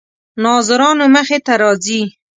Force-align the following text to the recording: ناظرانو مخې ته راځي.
ناظرانو 0.43 1.05
مخې 1.15 1.37
ته 1.45 1.53
راځي. 1.61 2.01